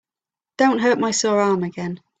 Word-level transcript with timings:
Don't 0.57 0.79
hurt 0.79 0.97
my 0.99 1.11
sore 1.11 1.39
arm 1.39 1.63
again. 1.63 1.99